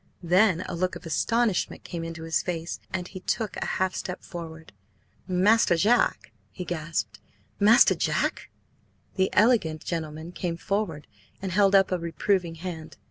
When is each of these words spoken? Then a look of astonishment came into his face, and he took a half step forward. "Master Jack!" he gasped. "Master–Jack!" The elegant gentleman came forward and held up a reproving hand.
Then 0.23 0.61
a 0.61 0.73
look 0.73 0.95
of 0.95 1.05
astonishment 1.05 1.83
came 1.83 2.03
into 2.03 2.23
his 2.23 2.41
face, 2.41 2.79
and 2.91 3.07
he 3.07 3.19
took 3.19 3.55
a 3.57 3.65
half 3.77 3.93
step 3.93 4.23
forward. 4.23 4.73
"Master 5.27 5.75
Jack!" 5.75 6.31
he 6.51 6.65
gasped. 6.65 7.19
"Master–Jack!" 7.59 8.49
The 9.13 9.29
elegant 9.33 9.85
gentleman 9.85 10.31
came 10.31 10.57
forward 10.57 11.05
and 11.39 11.51
held 11.51 11.75
up 11.75 11.91
a 11.91 11.99
reproving 11.99 12.55
hand. 12.55 12.97